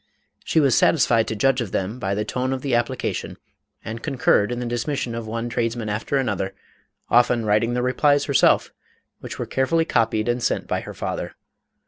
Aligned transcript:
She 0.43 0.59
was 0.59 0.75
satisfied 0.75 1.27
to 1.27 1.35
judge 1.35 1.61
of 1.61 1.71
them 1.71 1.99
by 1.99 2.15
the 2.15 2.25
tone 2.25 2.53
of 2.53 2.63
the 2.63 2.73
application, 2.73 3.37
and 3.85 4.01
concurred 4.01 4.51
in 4.51 4.59
the 4.59 4.65
dismission 4.65 5.13
of 5.13 5.27
one 5.27 5.47
tradesman 5.47 5.89
after 5.89 6.17
another, 6.17 6.55
often 7.11 7.45
writing 7.45 7.75
the 7.75 7.83
replies 7.83 8.25
herself, 8.25 8.73
which 9.19 9.37
were 9.37 9.45
carefully 9.45 9.85
copied 9.85 10.27
and 10.27 10.41
sent 10.41 10.65
by 10.65 10.81
her 10.81 10.95
father. 10.95 11.35